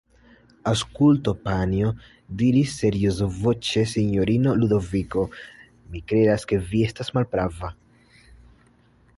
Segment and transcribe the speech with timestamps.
[0.69, 1.91] Aŭskultu, panjo,
[2.39, 5.27] diris seriozvoĉe sinjorino Ludoviko;
[5.93, 7.71] mi kredas ke vi estas malprava.